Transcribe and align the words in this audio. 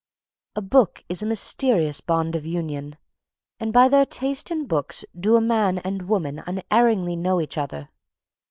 A 0.55 0.63
book 0.63 1.03
is 1.09 1.21
a 1.21 1.27
mysterious 1.27 2.01
bond 2.01 2.35
of 2.35 2.43
union, 2.43 2.97
and 3.59 3.71
by 3.71 3.87
their 3.87 4.03
taste 4.07 4.49
in 4.49 4.65
books 4.65 5.05
do 5.15 5.35
a 5.35 5.41
man 5.41 5.77
and 5.77 6.09
woman 6.09 6.41
unerringly 6.47 7.15
know 7.15 7.39
each 7.39 7.55
other. 7.55 7.87